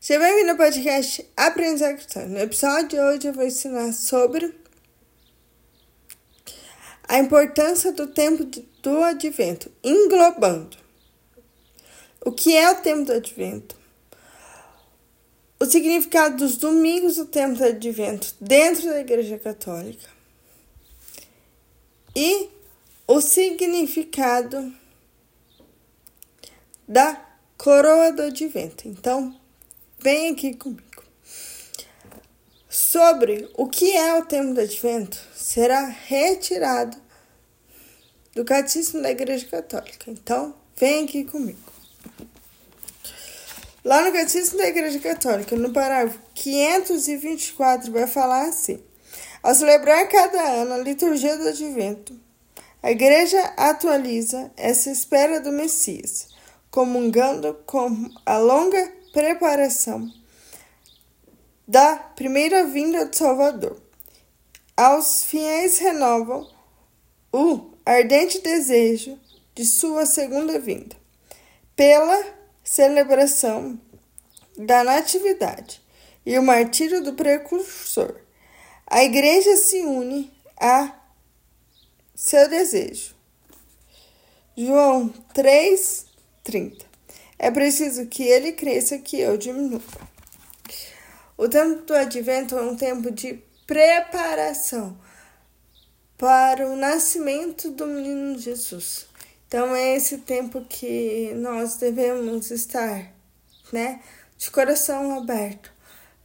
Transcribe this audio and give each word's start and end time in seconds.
Seja 0.00 0.20
bem-vindo 0.20 0.52
ao 0.52 0.56
podcast 0.56 1.28
Aprendizagem 1.36 1.96
Cristã. 1.96 2.24
No 2.26 2.38
episódio 2.38 2.88
de 2.88 3.00
hoje 3.00 3.26
eu 3.26 3.32
vou 3.32 3.44
ensinar 3.44 3.92
sobre 3.92 4.54
a 7.02 7.18
importância 7.18 7.90
do 7.90 8.06
tempo 8.06 8.44
do 8.80 9.02
advento, 9.02 9.72
englobando 9.82 10.76
o 12.24 12.30
que 12.30 12.56
é 12.56 12.70
o 12.70 12.76
tempo 12.76 13.06
do 13.06 13.12
advento, 13.12 13.74
o 15.58 15.64
significado 15.64 16.36
dos 16.36 16.56
domingos 16.56 17.16
do 17.16 17.26
tempo 17.26 17.58
do 17.58 17.64
advento 17.64 18.36
dentro 18.40 18.84
da 18.84 19.00
Igreja 19.00 19.36
Católica 19.36 20.08
e 22.14 22.48
o 23.04 23.20
significado 23.20 24.72
da 26.86 27.20
coroa 27.56 28.12
do 28.12 28.22
advento. 28.22 28.86
Então, 28.86 29.36
Vem 30.00 30.30
aqui 30.30 30.54
comigo. 30.54 31.02
Sobre 32.68 33.50
o 33.54 33.66
que 33.66 33.96
é 33.96 34.14
o 34.14 34.24
tempo 34.24 34.54
do 34.54 34.60
advento, 34.60 35.18
será 35.34 35.86
retirado 35.86 36.96
do 38.32 38.44
Catecismo 38.44 39.02
da 39.02 39.10
Igreja 39.10 39.44
Católica. 39.46 40.08
Então, 40.08 40.54
vem 40.76 41.04
aqui 41.04 41.24
comigo. 41.24 41.58
Lá 43.84 44.04
no 44.04 44.12
Catecismo 44.12 44.58
da 44.58 44.68
Igreja 44.68 45.00
Católica, 45.00 45.56
no 45.56 45.72
parágrafo 45.72 46.20
524, 46.34 47.90
vai 47.90 48.06
falar 48.06 48.46
assim: 48.46 48.80
Ao 49.42 49.52
celebrar 49.52 50.08
cada 50.08 50.40
ano 50.40 50.74
a 50.74 50.78
liturgia 50.78 51.36
do 51.36 51.48
advento, 51.48 52.14
a 52.80 52.92
Igreja 52.92 53.42
atualiza 53.56 54.52
essa 54.56 54.90
espera 54.90 55.40
do 55.40 55.50
Messias, 55.50 56.28
comungando 56.70 57.54
com 57.66 58.08
a 58.24 58.38
longa 58.38 58.97
preparação 59.18 60.08
da 61.66 61.96
primeira 61.96 62.64
vinda 62.66 63.04
do 63.04 63.16
Salvador. 63.16 63.82
Aos 64.76 65.24
fiéis 65.24 65.78
renovam 65.78 66.48
o 67.32 67.72
ardente 67.84 68.40
desejo 68.40 69.18
de 69.56 69.64
sua 69.64 70.06
segunda 70.06 70.60
vinda, 70.60 70.94
pela 71.74 72.24
celebração 72.62 73.76
da 74.56 74.84
Natividade 74.84 75.82
e 76.24 76.38
o 76.38 76.42
martírio 76.44 77.02
do 77.02 77.14
precursor. 77.14 78.20
A 78.86 79.02
Igreja 79.02 79.56
se 79.56 79.80
une 79.80 80.32
a 80.60 80.94
seu 82.14 82.48
desejo. 82.48 83.16
João 84.56 85.12
3:30 85.34 86.87
é 87.38 87.50
preciso 87.50 88.06
que 88.06 88.24
ele 88.24 88.52
cresça, 88.52 88.98
que 88.98 89.20
eu 89.20 89.36
diminua. 89.36 89.80
O 91.36 91.48
tempo 91.48 91.82
do 91.82 91.94
advento 91.94 92.56
é 92.56 92.62
um 92.62 92.74
tempo 92.74 93.12
de 93.12 93.42
preparação 93.66 94.98
para 96.16 96.66
o 96.66 96.74
nascimento 96.74 97.70
do 97.70 97.86
menino 97.86 98.36
Jesus. 98.36 99.06
Então 99.46 99.74
é 99.74 99.94
esse 99.94 100.18
tempo 100.18 100.64
que 100.68 101.32
nós 101.36 101.76
devemos 101.76 102.50
estar, 102.50 103.14
né, 103.72 104.00
de 104.36 104.50
coração 104.50 105.16
aberto, 105.16 105.72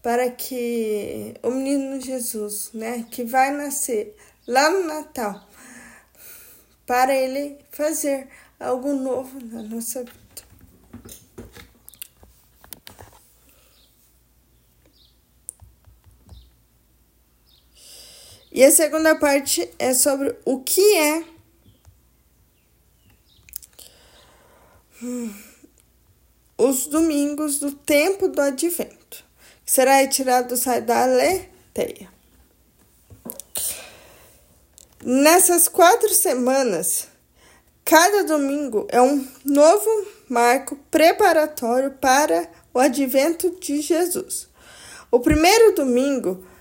para 0.02 0.31
que 0.31 1.36
o 1.44 1.52
menino 1.52 2.02
Jesus, 2.02 2.72
né, 2.73 3.05
que 3.11 3.23
vai 3.23 3.52
nascer 3.52 4.16
lá 4.48 4.70
no 4.70 4.86
Natal, 4.86 5.48
para 6.86 7.16
ele 7.16 7.59
fazer 7.72 8.27
algo 8.59 8.94
novo 8.94 9.39
na 9.45 9.61
nossa 9.61 10.03
vida. 10.03 10.22
E 18.53 18.63
a 18.63 18.69
segunda 18.69 19.15
parte 19.15 19.67
é 19.79 19.95
sobre 19.95 20.37
o 20.45 20.59
que 20.59 20.95
é 20.95 21.23
os 26.55 26.86
domingos 26.86 27.58
do 27.58 27.71
tempo 27.71 28.27
do 28.27 28.39
advento, 28.39 29.25
que 29.65 29.71
será 29.71 29.95
retirado 29.95 30.49
do 30.49 30.58
site 30.58 30.86
da 30.86 31.02
Aleteia. 31.02 32.13
Nessas 35.03 35.67
quatro 35.67 36.09
semanas, 36.09 37.08
cada 37.83 38.23
domingo 38.23 38.86
é 38.89 39.02
um 39.02 39.27
novo 39.43 39.89
marco 40.30 40.75
preparatório 40.92 41.89
para 41.89 42.47
o 42.71 42.77
advento 42.77 43.49
de 43.59 43.81
Jesus. 43.81 44.47
O 45.09 45.19
primeiro 45.19 45.73
domingo 45.73 46.52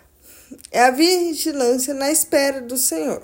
é 0.71 0.85
a 0.85 0.91
vigilância 0.91 1.95
na 1.95 2.11
espera 2.11 2.61
do 2.61 2.77
Senhor. 2.77 3.23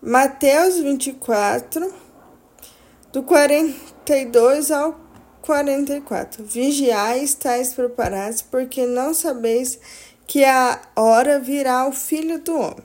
Mateus 0.00 0.76
24, 0.76 1.92
do 3.12 3.24
42 3.24 4.70
ao 4.70 5.00
44. 5.42 6.44
Vigiai 6.44 7.24
estáis 7.24 7.74
preparados, 7.74 8.40
porque 8.40 8.86
não 8.86 9.12
sabeis 9.12 9.78
que 10.26 10.44
a 10.44 10.80
hora 10.94 11.40
virá 11.40 11.88
o 11.88 11.92
Filho 11.92 12.38
do 12.38 12.56
Homem. 12.56 12.84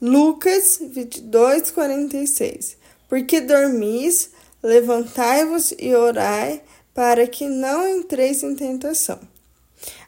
Lucas 0.00 0.78
22, 0.80 1.70
46. 1.70 2.76
Porque 3.08 3.40
dormis, 3.40 4.30
levantai-vos 4.62 5.72
e 5.78 5.94
orai, 5.94 6.62
para 6.94 7.26
que 7.26 7.46
não 7.48 7.88
entreis 7.88 8.42
em 8.42 8.54
tentação. 8.56 9.20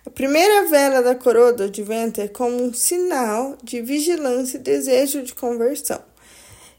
A 0.05 0.11
primeira 0.11 0.66
vela 0.66 1.03
da 1.03 1.15
coroa 1.15 1.53
do 1.53 1.62
advento 1.62 2.21
é 2.21 2.28
como 2.28 2.62
um 2.62 2.75
sinal 2.75 3.56
de 3.62 3.81
vigilância 3.81 4.56
e 4.56 4.61
desejo 4.61 5.22
de 5.22 5.34
conversão. 5.34 6.03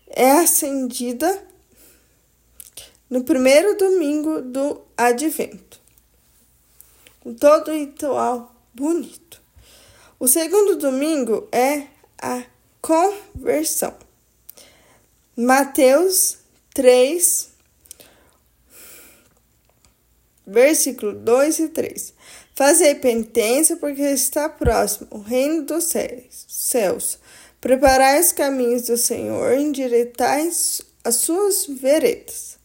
É 0.09 0.31
acendida 0.31 1.41
no 3.09 3.23
primeiro 3.23 3.77
domingo 3.77 4.41
do 4.41 4.81
advento. 4.97 5.79
Com 7.21 7.33
todo 7.33 7.71
ritual 7.71 8.53
bonito. 8.73 9.41
O 10.19 10.27
segundo 10.27 10.75
domingo 10.75 11.47
é 11.51 11.87
a 12.21 12.43
conversão. 12.81 13.95
Mateus 15.43 16.37
3, 16.71 17.49
versículo 20.45 21.13
2 21.13 21.59
e 21.59 21.67
3. 21.69 22.13
Fazei 22.53 22.93
penitência, 22.93 23.75
porque 23.75 24.03
está 24.03 24.47
próximo 24.47 25.07
o 25.09 25.17
reino 25.17 25.63
dos 25.63 25.91
céus. 26.47 27.17
Preparai 27.59 28.19
os 28.19 28.31
caminhos 28.31 28.83
do 28.83 28.95
Senhor, 28.95 29.53
endireitai 29.53 30.47
as 31.03 31.15
suas 31.15 31.65
veredas. 31.65 32.59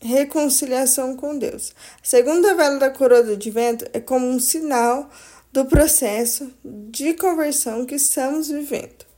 Reconciliação 0.00 1.18
com 1.18 1.36
Deus. 1.36 1.74
A 2.02 2.06
segunda 2.06 2.54
vela 2.54 2.78
da 2.78 2.88
coroa 2.88 3.22
do 3.22 3.32
advento 3.32 3.84
é 3.92 4.00
como 4.00 4.26
um 4.26 4.40
sinal 4.40 5.10
do 5.52 5.66
processo 5.66 6.50
de 6.64 7.12
conversão 7.12 7.84
que 7.84 7.96
estamos 7.96 8.48
vivendo. 8.48 9.09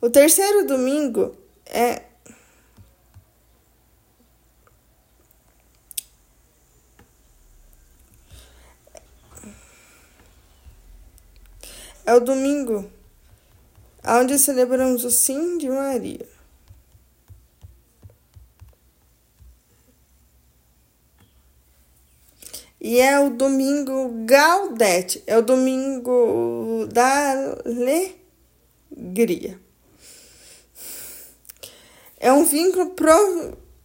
O 0.00 0.10
terceiro 0.10 0.66
domingo 0.66 1.34
é 1.64 2.02
é 12.04 12.14
o 12.14 12.20
domingo 12.20 12.90
onde 14.06 14.38
celebramos 14.38 15.02
o 15.04 15.10
sim 15.10 15.58
de 15.58 15.68
Maria. 15.68 16.28
E 22.78 23.00
é 23.00 23.18
o 23.18 23.30
domingo 23.30 24.24
Gaudete, 24.26 25.24
é 25.26 25.36
o 25.36 25.42
domingo 25.42 26.86
da 26.92 27.32
alegria. 28.92 29.65
É 32.18 32.32
um 32.32 32.44
vínculo 32.44 32.94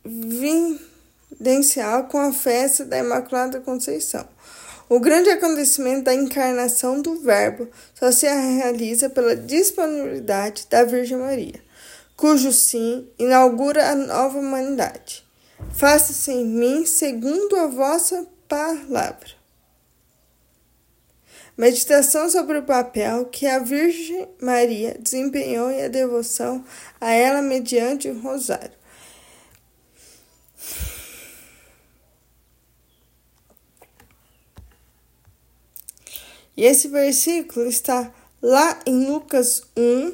providencial 0.04 2.06
com 2.06 2.18
a 2.18 2.32
festa 2.32 2.86
da 2.86 2.98
Imaculada 2.98 3.60
Conceição. 3.60 4.26
O 4.88 5.00
grande 5.00 5.30
acontecimento 5.30 6.06
da 6.06 6.14
encarnação 6.14 7.02
do 7.02 7.16
Verbo 7.16 7.68
só 7.94 8.12
se 8.12 8.28
realiza 8.28 9.10
pela 9.10 9.36
disponibilidade 9.36 10.68
da 10.70 10.84
Virgem 10.84 11.18
Maria, 11.18 11.62
cujo 12.16 12.52
sim 12.52 13.08
inaugura 13.18 13.90
a 13.90 13.96
nova 13.96 14.38
humanidade. 14.38 15.26
Faça-se 15.74 16.32
em 16.32 16.46
mim 16.46 16.86
segundo 16.86 17.56
a 17.58 17.68
vossa 17.68 18.26
palavra. 18.48 19.41
Meditação 21.62 22.28
sobre 22.28 22.58
o 22.58 22.64
papel 22.64 23.26
que 23.26 23.46
a 23.46 23.60
Virgem 23.60 24.28
Maria 24.42 24.98
desempenhou 25.00 25.70
em 25.70 25.84
a 25.84 25.88
devoção 25.88 26.66
a 27.00 27.12
ela 27.12 27.40
mediante 27.40 28.10
o 28.10 28.20
rosário. 28.20 28.72
E 36.58 36.66
esse 36.66 36.88
versículo 36.88 37.68
está 37.68 38.12
lá 38.42 38.80
em 38.88 39.06
Lucas 39.06 39.62
1, 39.78 40.14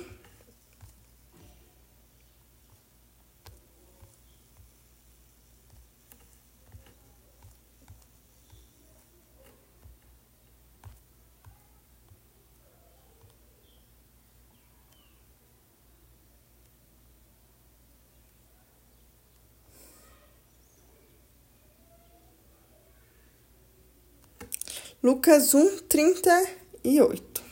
Lucas 25.04 25.54
1, 25.54 25.78
38. 25.88 27.44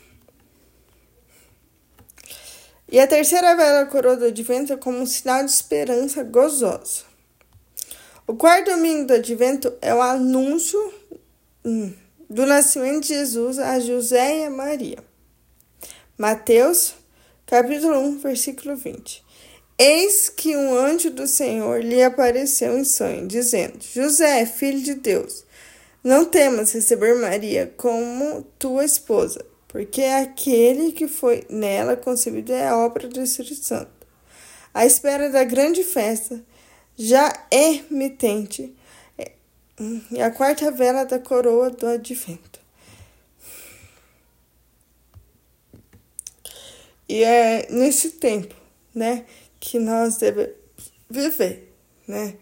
E 2.92 3.00
a 3.00 3.06
terceira 3.06 3.56
vela 3.56 3.86
coroa 3.86 4.18
do 4.18 4.25
advento 4.25 4.74
é 4.74 4.77
como 4.77 4.97
um 4.97 5.06
sinal 5.06 5.45
de 5.45 5.51
esperança 5.51 6.24
gozosa. 6.24 7.03
O 8.25 8.36
quarto 8.36 8.71
domingo 8.71 9.06
do 9.06 9.13
advento 9.13 9.71
é 9.80 9.94
o 9.94 10.01
anúncio 10.01 10.92
hum, 11.63 11.94
do 12.27 12.47
nascimento 12.47 13.01
de 13.01 13.09
Jesus 13.09 13.59
a 13.59 13.80
José 13.80 14.39
e 14.39 14.45
a 14.45 14.50
Maria. 14.50 14.98
Mateus, 16.18 16.95
capítulo 17.45 18.00
1, 18.00 18.18
versículo 18.18 18.75
20. 18.75 19.24
Eis 19.77 20.30
que 20.30 20.57
um 20.57 20.75
anjo 20.75 21.12
do 21.12 21.27
Senhor 21.27 21.83
lhe 21.83 22.01
apareceu 22.01 22.75
em 22.75 22.83
sonho, 22.83 23.27
dizendo: 23.27 23.77
José, 23.94 24.48
filho 24.48 24.81
de 24.81 24.95
Deus, 24.95 25.44
não 26.06 26.24
temas 26.24 26.72
receber 26.72 27.16
Maria 27.16 27.74
como 27.75 28.44
tua 28.60 28.86
esposa, 28.86 29.44
porque 29.68 30.04
aquele 30.04 30.92
que 30.92 31.07
foi 31.07 31.44
nela 31.50 31.98
concebido 31.98 32.54
é 32.54 32.68
a 32.68 32.78
obra 32.78 33.07
do 33.07 33.24
Espírito 33.24 33.66
Santo. 33.66 34.06
A 34.72 34.86
espera 34.86 35.31
da 35.31 35.44
grande 35.44 35.84
festa 35.84 36.40
já 36.96 37.34
é 37.50 37.81
mitente 37.90 38.72
e 40.12 40.22
a 40.22 40.30
quarta 40.30 40.69
vela 40.69 41.06
da 41.06 41.18
coroa 41.18 41.72
do 41.72 41.88
advento. 41.88 42.60
E 47.10 47.24
é 47.24 47.68
nesse 47.72 48.12
tempo, 48.12 48.54
né, 48.94 49.25
que 49.60 49.80
nós 49.80 50.18
devemos 50.18 50.54
viver, 51.10 51.74
né? 52.08 52.36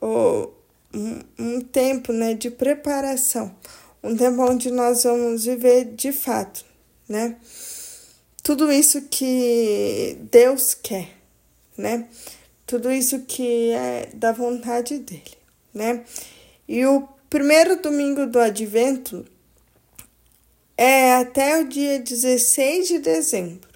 O, 0.00 0.53
um, 0.94 1.20
um 1.38 1.60
tempo 1.60 2.12
né, 2.12 2.34
de 2.34 2.50
preparação, 2.50 3.54
um 4.02 4.16
tempo 4.16 4.42
onde 4.42 4.70
nós 4.70 5.02
vamos 5.02 5.44
viver 5.44 5.86
de 5.94 6.12
fato, 6.12 6.64
né? 7.08 7.36
Tudo 8.42 8.70
isso 8.70 9.02
que 9.02 10.18
Deus 10.30 10.74
quer, 10.74 11.08
né? 11.76 12.06
Tudo 12.66 12.90
isso 12.90 13.20
que 13.20 13.70
é 13.70 14.10
da 14.14 14.32
vontade 14.32 14.98
dele, 14.98 15.36
né? 15.72 16.04
E 16.68 16.84
o 16.86 17.08
primeiro 17.28 17.80
domingo 17.80 18.26
do 18.26 18.38
advento 18.38 19.24
é 20.76 21.14
até 21.14 21.60
o 21.60 21.68
dia 21.68 21.98
16 21.98 22.88
de 22.88 22.98
dezembro. 22.98 23.68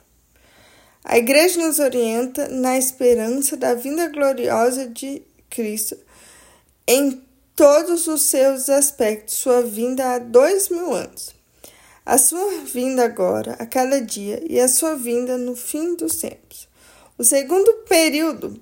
A 1.03 1.17
igreja 1.17 1.59
nos 1.59 1.79
orienta 1.79 2.49
na 2.49 2.77
esperança 2.77 3.57
da 3.57 3.73
vinda 3.75 4.09
gloriosa 4.09 4.87
de 4.87 5.23
Cristo 5.49 5.97
em 6.89 7.23
todos 7.55 8.07
os 8.07 8.23
seus 8.23 8.71
aspectos, 8.71 9.35
sua 9.35 9.61
vinda 9.61 10.15
há 10.15 10.19
dois 10.19 10.71
mil 10.71 10.95
anos. 10.95 11.37
A 12.07 12.17
sua 12.17 12.63
vinda 12.65 13.05
agora, 13.05 13.53
a 13.59 13.67
cada 13.67 14.01
dia, 14.01 14.43
e 14.49 14.59
a 14.59 14.67
sua 14.67 14.97
vinda 14.97 15.37
no 15.37 15.55
fim 15.55 15.95
dos 15.95 16.17
tempos. 16.17 16.67
O 17.19 17.25
segundo 17.25 17.71
período 17.87 18.59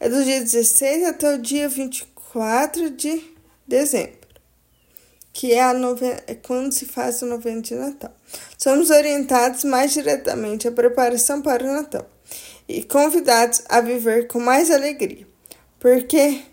é 0.00 0.08
do 0.08 0.24
dia 0.24 0.40
16 0.40 1.04
até 1.04 1.32
o 1.32 1.38
dia 1.38 1.68
24 1.68 2.90
de 2.90 3.22
dezembro, 3.68 4.18
que 5.32 5.52
é, 5.52 5.62
a 5.62 5.72
nove... 5.72 6.06
é 6.26 6.34
quando 6.34 6.72
se 6.72 6.86
faz 6.86 7.22
o 7.22 7.26
novena 7.26 7.60
de 7.60 7.76
Natal. 7.76 8.12
Somos 8.58 8.90
orientados 8.90 9.62
mais 9.62 9.92
diretamente 9.92 10.66
à 10.66 10.72
preparação 10.72 11.40
para 11.40 11.62
o 11.62 11.72
Natal 11.72 12.10
e 12.68 12.82
convidados 12.82 13.62
a 13.68 13.80
viver 13.80 14.26
com 14.26 14.40
mais 14.40 14.72
alegria, 14.72 15.24
porque 15.78 16.49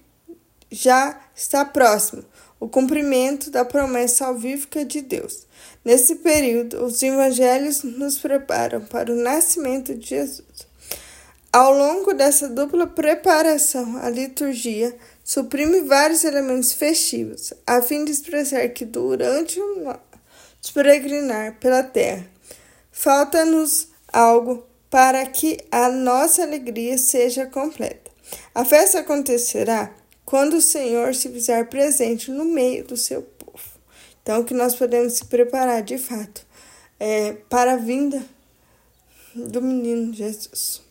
já 0.71 1.19
está 1.35 1.63
próximo 1.65 2.23
o 2.59 2.67
cumprimento 2.67 3.51
da 3.51 3.63
promessa 3.63 4.25
salvífica 4.25 4.83
de 4.83 5.01
Deus. 5.01 5.45
Nesse 5.85 6.15
período, 6.15 6.83
os 6.83 7.01
evangelhos 7.01 7.83
nos 7.83 8.17
preparam 8.17 8.81
para 8.81 9.11
o 9.11 9.15
nascimento 9.15 9.93
de 9.93 10.07
Jesus. 10.07 10.67
Ao 11.51 11.71
longo 11.73 12.13
dessa 12.13 12.49
dupla 12.49 12.87
preparação, 12.87 13.97
a 13.97 14.09
liturgia 14.09 14.95
suprime 15.23 15.81
vários 15.81 16.23
elementos 16.23 16.73
festivos, 16.73 17.53
a 17.65 17.81
fim 17.81 18.03
de 18.03 18.11
expressar 18.11 18.67
que 18.69 18.85
durante 18.85 19.59
o 19.59 19.95
peregrinar 20.73 21.57
pela 21.59 21.83
terra, 21.83 22.27
falta-nos 22.91 23.87
algo 24.11 24.65
para 24.89 25.25
que 25.25 25.57
a 25.71 25.89
nossa 25.89 26.43
alegria 26.43 26.97
seja 26.97 27.45
completa. 27.45 28.11
A 28.53 28.65
festa 28.65 28.99
acontecerá 28.99 29.93
quando 30.27 30.57
o 30.57 30.61
Senhor 30.61 31.15
se 31.15 31.29
fizer 31.29 31.69
presente 31.69 32.29
no 32.31 32.43
meio 32.43 32.85
do 32.85 32.97
seu 32.97 33.21
povo. 33.21 33.63
Então, 34.21 34.43
que 34.43 34.53
nós 34.53 34.75
podemos 34.75 35.13
se 35.13 35.23
preparar 35.23 35.81
de 35.81 35.97
fato 35.97 36.45
é, 36.99 37.31
para 37.49 37.75
a 37.75 37.77
vinda 37.77 38.21
do 39.33 39.61
menino 39.61 40.13
Jesus. 40.13 40.81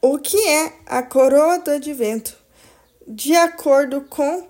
O 0.00 0.18
que 0.18 0.36
é 0.36 0.72
a 0.86 1.04
coroa 1.04 1.60
do 1.60 1.70
advento? 1.70 2.36
De 3.06 3.36
acordo 3.36 4.00
com 4.00 4.48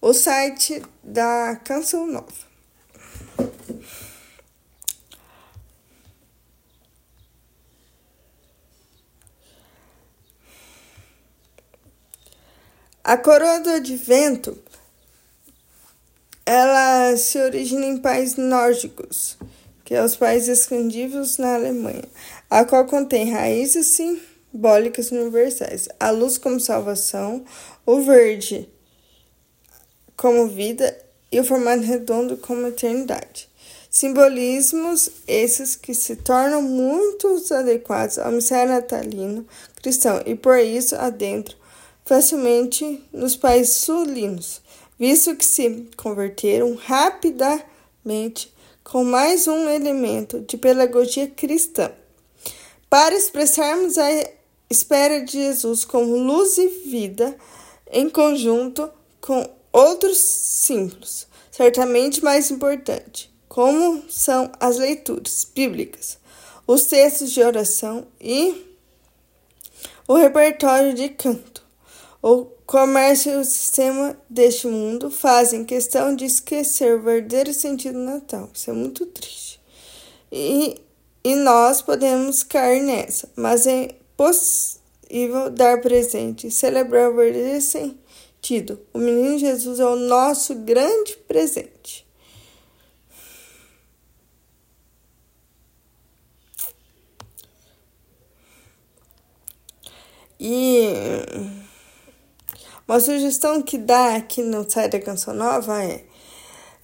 o 0.00 0.14
site 0.14 0.82
da 1.02 1.56
Canção 1.56 2.06
Nova. 2.06 2.53
A 13.14 13.16
coroa 13.16 13.60
do 13.60 13.70
advento 13.70 14.58
ela 16.44 17.16
se 17.16 17.38
origina 17.38 17.86
em 17.86 17.96
países 17.96 18.34
nórdicos, 18.34 19.38
que 19.84 19.94
é 19.94 20.02
os 20.02 20.16
países 20.16 20.58
escandinavos 20.58 21.38
na 21.38 21.54
Alemanha, 21.54 22.02
a 22.50 22.64
qual 22.64 22.84
contém 22.86 23.30
raízes 23.30 23.86
simbólicas 23.86 25.12
universais, 25.12 25.88
a 26.00 26.10
luz 26.10 26.38
como 26.38 26.58
salvação, 26.58 27.44
o 27.86 28.00
verde 28.00 28.68
como 30.16 30.48
vida 30.48 30.98
e 31.30 31.38
o 31.38 31.44
formato 31.44 31.84
redondo 31.84 32.36
como 32.38 32.66
eternidade. 32.66 33.48
Simbolismos 33.88 35.08
esses 35.28 35.76
que 35.76 35.94
se 35.94 36.16
tornam 36.16 36.60
muito 36.62 37.40
adequados 37.52 38.18
ao 38.18 38.32
mistério 38.32 38.72
natalino 38.72 39.46
cristão 39.80 40.20
e 40.26 40.34
por 40.34 40.58
isso 40.58 40.96
adentro 40.96 41.62
facilmente 42.04 43.02
nos 43.12 43.36
países 43.36 43.76
sulinos, 43.76 44.60
visto 44.98 45.34
que 45.34 45.44
se 45.44 45.88
converteram 45.96 46.74
rapidamente 46.74 48.52
com 48.82 49.02
mais 49.02 49.48
um 49.48 49.68
elemento 49.68 50.40
de 50.40 50.56
pedagogia 50.56 51.26
cristã. 51.26 51.90
Para 52.90 53.14
expressarmos 53.14 53.96
a 53.96 54.08
espera 54.68 55.24
de 55.24 55.32
Jesus 55.32 55.84
como 55.84 56.16
luz 56.16 56.58
e 56.58 56.68
vida, 56.68 57.36
em 57.90 58.10
conjunto 58.10 58.90
com 59.20 59.48
outros 59.72 60.18
símbolos, 60.18 61.26
certamente 61.50 62.22
mais 62.22 62.50
importante, 62.50 63.32
como 63.48 64.04
são 64.08 64.52
as 64.60 64.76
leituras 64.76 65.46
bíblicas, 65.54 66.18
os 66.66 66.84
textos 66.86 67.30
de 67.30 67.42
oração 67.42 68.06
e 68.20 68.64
o 70.06 70.14
repertório 70.14 70.92
de 70.92 71.08
canto. 71.08 71.63
O 72.26 72.46
comércio 72.64 73.32
e 73.32 73.36
o 73.36 73.44
sistema 73.44 74.16
deste 74.30 74.66
mundo 74.66 75.10
fazem 75.10 75.62
questão 75.62 76.16
de 76.16 76.24
esquecer 76.24 76.94
o 76.96 77.02
verdadeiro 77.02 77.52
sentido 77.52 77.98
do 77.98 78.04
Natal. 78.06 78.48
Isso 78.54 78.70
é 78.70 78.72
muito 78.72 79.04
triste. 79.04 79.60
E, 80.32 80.80
e 81.22 81.34
nós 81.34 81.82
podemos 81.82 82.42
cair 82.42 82.80
nessa, 82.80 83.30
mas 83.36 83.66
é 83.66 83.90
possível 84.16 85.50
dar 85.50 85.82
presente 85.82 86.50
celebrar 86.50 87.10
o 87.10 87.16
verdadeiro 87.16 87.94
tido. 88.40 88.80
O 88.94 88.98
menino 88.98 89.38
Jesus 89.38 89.78
é 89.78 89.84
o 89.84 89.94
nosso 89.94 90.54
grande 90.54 91.18
presente. 91.28 92.06
E 100.40 101.63
uma 102.86 103.00
sugestão 103.00 103.62
que 103.62 103.78
dá 103.78 104.16
aqui 104.16 104.42
no 104.42 104.68
site 104.68 104.92
da 104.92 105.00
Canção 105.00 105.34
Nova 105.34 105.82
é 105.82 106.04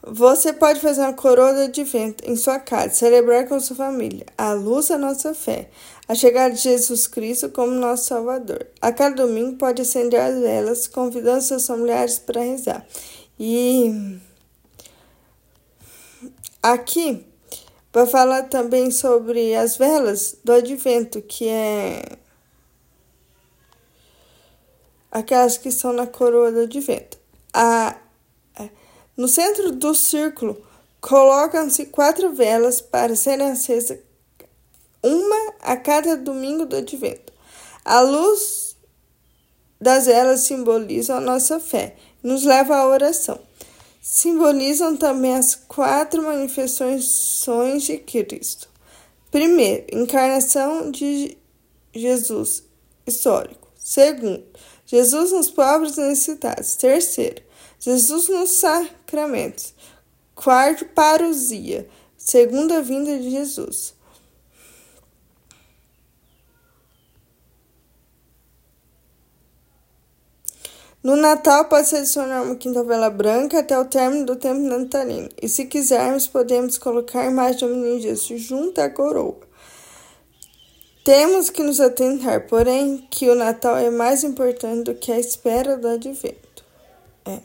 você 0.02 0.50
pode 0.54 0.80
fazer 0.80 1.02
uma 1.02 1.12
coroa 1.12 1.68
de 1.68 1.84
vento 1.84 2.24
em 2.26 2.34
sua 2.34 2.58
casa, 2.58 2.94
celebrar 2.94 3.46
com 3.46 3.60
sua 3.60 3.76
família 3.76 4.24
a 4.36 4.54
luz 4.54 4.88
da 4.88 4.96
nossa 4.96 5.34
fé, 5.34 5.68
a 6.08 6.14
chegada 6.14 6.54
de 6.54 6.62
Jesus 6.62 7.06
Cristo 7.06 7.50
como 7.50 7.72
nosso 7.72 8.06
Salvador. 8.06 8.66
A 8.80 8.92
cada 8.92 9.26
domingo 9.26 9.58
pode 9.58 9.82
acender 9.82 10.18
as 10.18 10.40
velas, 10.40 10.88
convidando 10.88 11.42
seus 11.42 11.66
familiares 11.66 12.18
para 12.18 12.40
rezar. 12.40 12.86
E 13.38 14.18
aqui 16.62 17.26
vai 17.92 18.06
falar 18.06 18.44
também 18.44 18.90
sobre 18.90 19.54
as 19.54 19.76
velas 19.76 20.36
do 20.42 20.52
advento, 20.52 21.20
que 21.20 21.46
é 21.46 22.02
aquelas 25.10 25.58
que 25.58 25.68
estão 25.68 25.92
na 25.92 26.06
coroa 26.06 26.52
do 26.52 26.60
advento. 26.60 27.18
A 27.52 27.96
no 29.20 29.28
centro 29.28 29.72
do 29.72 29.94
círculo 29.94 30.56
colocam-se 30.98 31.84
quatro 31.84 32.32
velas 32.32 32.80
para 32.80 33.14
serem 33.14 33.50
acesas, 33.50 33.98
uma 35.02 35.54
a 35.60 35.76
cada 35.76 36.16
domingo 36.16 36.64
do 36.64 36.76
advento. 36.76 37.30
A 37.84 38.00
luz 38.00 38.74
das 39.78 40.06
velas 40.06 40.40
simboliza 40.40 41.16
a 41.16 41.20
nossa 41.20 41.60
fé, 41.60 41.96
nos 42.22 42.44
leva 42.44 42.76
à 42.76 42.86
oração. 42.86 43.38
Simbolizam 44.00 44.96
também 44.96 45.34
as 45.34 45.54
quatro 45.54 46.22
manifestações 46.22 47.82
de 47.82 47.98
Cristo. 47.98 48.70
Primeiro, 49.30 49.84
encarnação 49.92 50.90
de 50.90 51.36
Jesus, 51.94 52.62
histórico. 53.06 53.68
Segundo, 53.76 54.44
Jesus 54.90 55.30
nos 55.30 55.48
pobres 55.48 55.96
necessitados. 55.96 56.74
Terceiro, 56.74 57.40
Jesus 57.78 58.28
nos 58.28 58.50
sacramentos. 58.50 59.72
Quarto, 60.34 60.84
parousia, 60.86 61.88
segunda 62.18 62.82
vinda 62.82 63.16
de 63.16 63.30
Jesus. 63.30 63.94
No 71.04 71.14
Natal 71.14 71.66
pode-se 71.66 71.94
adicionar 71.94 72.42
uma 72.42 72.56
quinta 72.56 72.82
vela 72.82 73.08
branca 73.08 73.60
até 73.60 73.78
o 73.78 73.84
término 73.84 74.26
do 74.26 74.34
tempo 74.34 74.58
natalino. 74.58 75.28
E 75.40 75.48
se 75.48 75.66
quisermos, 75.66 76.26
podemos 76.26 76.76
colocar 76.76 77.20
a 77.20 77.30
imagem 77.30 77.60
do 77.60 77.76
menino 77.76 78.00
Jesus 78.00 78.42
junto 78.42 78.80
à 78.80 78.90
coroa. 78.90 79.49
Temos 81.04 81.48
que 81.48 81.62
nos 81.62 81.80
atentar, 81.80 82.46
porém, 82.46 83.06
que 83.10 83.28
o 83.30 83.34
Natal 83.34 83.76
é 83.76 83.90
mais 83.90 84.22
importante 84.22 84.84
do 84.84 84.94
que 84.94 85.10
a 85.10 85.18
espera 85.18 85.76
do 85.76 85.88
advento. 85.88 86.64
É. 87.24 87.40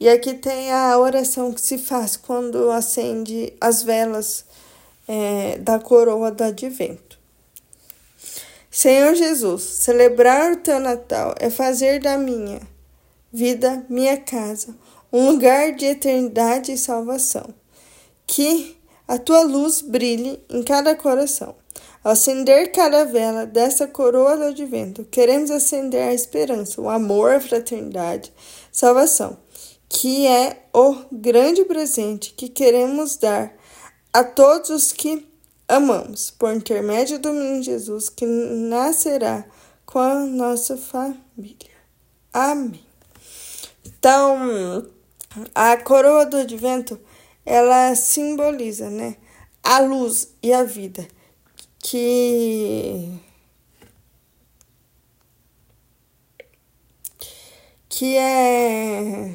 E 0.00 0.08
aqui 0.08 0.34
tem 0.34 0.72
a 0.72 0.98
oração 0.98 1.52
que 1.52 1.60
se 1.60 1.78
faz 1.78 2.16
quando 2.16 2.70
acende 2.70 3.52
as 3.60 3.82
velas 3.82 4.44
é, 5.06 5.58
da 5.58 5.78
coroa 5.78 6.32
do 6.32 6.42
advento. 6.42 7.18
Senhor 8.70 9.14
Jesus, 9.14 9.62
celebrar 9.62 10.52
o 10.52 10.56
teu 10.56 10.80
Natal 10.80 11.34
é 11.38 11.50
fazer 11.50 12.00
da 12.00 12.16
minha 12.16 12.60
vida, 13.32 13.84
minha 13.88 14.16
casa, 14.16 14.74
um 15.12 15.30
lugar 15.30 15.72
de 15.72 15.86
eternidade 15.86 16.72
e 16.72 16.78
salvação. 16.78 17.52
Que 18.26 18.79
a 19.10 19.18
tua 19.18 19.42
luz 19.42 19.82
brilhe 19.82 20.40
em 20.48 20.62
cada 20.62 20.94
coração. 20.94 21.54
Ao 22.02 22.12
acender 22.12 22.72
cada 22.72 23.04
vela 23.04 23.44
dessa 23.44 23.86
coroa 23.86 24.36
do 24.36 24.44
advento, 24.44 25.04
queremos 25.04 25.50
acender 25.50 26.08
a 26.08 26.14
esperança, 26.14 26.80
o 26.80 26.88
amor, 26.88 27.32
a 27.32 27.40
fraternidade, 27.40 28.32
salvação 28.72 29.36
que 29.90 30.24
é 30.28 30.62
o 30.72 31.04
grande 31.10 31.64
presente 31.64 32.32
que 32.32 32.48
queremos 32.48 33.16
dar 33.16 33.52
a 34.12 34.22
todos 34.22 34.70
os 34.70 34.92
que 34.92 35.26
amamos, 35.68 36.30
por 36.30 36.54
intermédio 36.54 37.18
do 37.18 37.32
menino 37.32 37.62
Jesus 37.62 38.08
que 38.08 38.24
nascerá 38.24 39.44
com 39.84 39.98
a 39.98 40.20
nossa 40.20 40.76
família. 40.76 41.74
Amém. 42.32 42.86
Então, 43.84 44.86
a 45.52 45.76
coroa 45.76 46.24
do 46.24 46.36
advento, 46.36 46.98
ela 47.44 47.94
simboliza, 47.94 48.90
né, 48.90 49.16
a 49.62 49.80
luz 49.80 50.34
e 50.42 50.52
a 50.52 50.64
vida 50.64 51.06
que 51.82 53.18
que 57.88 58.16
é 58.16 59.34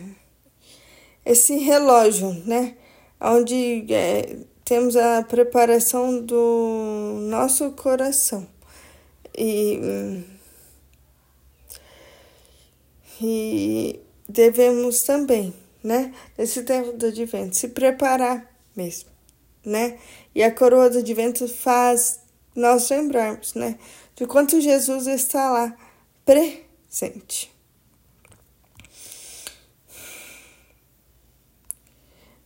esse 1.25 1.57
relógio, 1.57 2.33
né? 2.45 2.75
Onde 3.19 3.85
é, 3.93 4.37
temos 4.63 4.95
a 4.95 5.23
preparação 5.23 6.21
do 6.21 7.17
nosso 7.29 7.71
coração. 7.71 8.47
E, 9.37 10.23
e 13.21 13.99
devemos 14.27 15.03
também, 15.03 15.53
né? 15.85 16.11
Nesse 16.35 16.63
tempo 16.63 16.93
do 16.93 17.05
advento, 17.05 17.55
se 17.55 17.67
preparar 17.67 18.51
mesmo, 18.75 19.09
né? 19.63 19.99
E 20.33 20.41
a 20.41 20.51
coroa 20.51 20.89
do 20.89 20.97
advento 20.97 21.47
faz 21.47 22.19
nós 22.55 22.89
lembrarmos, 22.89 23.53
né? 23.53 23.77
De 24.15 24.25
quanto 24.25 24.59
Jesus 24.59 25.05
está 25.05 25.51
lá 25.51 25.77
presente. 26.25 27.53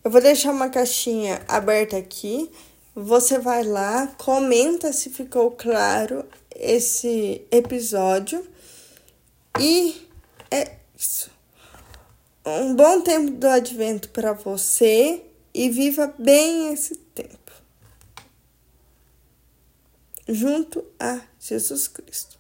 Eu 0.04 0.12
vou 0.12 0.22
deixar 0.22 0.52
uma 0.52 0.70
caixinha 0.70 1.42
aberta 1.48 1.96
aqui. 1.96 2.52
Você 2.94 3.40
vai 3.40 3.64
lá, 3.64 4.08
comenta 4.18 4.92
se 4.92 5.10
ficou 5.10 5.52
claro 5.52 6.26
esse 6.54 7.46
episódio. 7.52 8.46
E 9.58 10.06
é 10.52 10.76
isso. 10.98 11.39
Um 12.58 12.76
bom 12.76 13.02
tempo 13.02 13.30
do 13.32 13.48
advento 13.48 14.10
para 14.10 14.34
você 14.34 15.24
e 15.54 15.70
viva 15.70 16.12
bem 16.18 16.74
esse 16.74 16.96
tempo. 16.96 17.52
Junto 20.28 20.84
a 21.00 21.22
Jesus 21.40 21.88
Cristo. 21.88 22.39